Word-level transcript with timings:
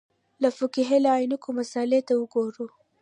د 0.43 0.45
فقهې 0.57 0.97
له 1.05 1.09
عینکو 1.17 1.49
مسألې 1.59 1.99
ته 2.07 2.13
وګورو. 2.21 2.65